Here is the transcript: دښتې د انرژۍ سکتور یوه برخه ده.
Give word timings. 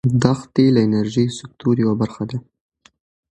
دښتې 0.23 0.65
د 0.75 0.77
انرژۍ 0.87 1.27
سکتور 1.39 1.75
یوه 1.83 1.95
برخه 2.01 2.23
ده. 2.29 2.37